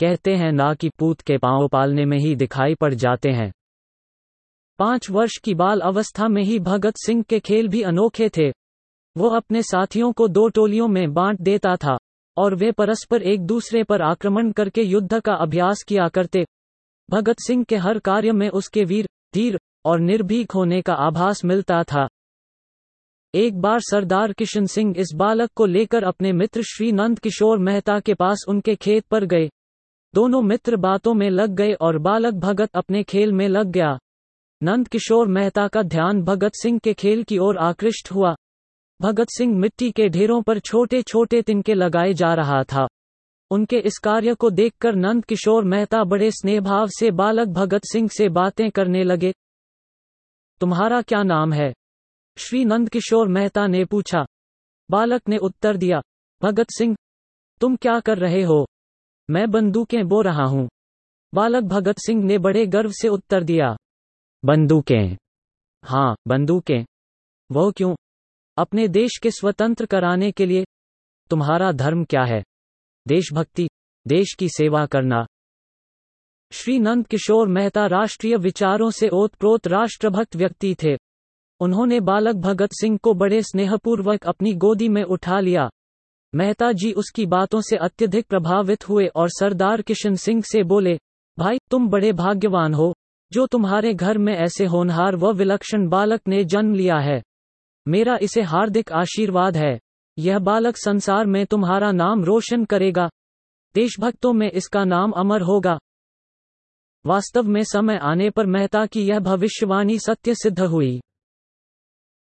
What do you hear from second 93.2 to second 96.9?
जो तुम्हारे घर में ऐसे होनहार व विलक्षण बालक ने जन्म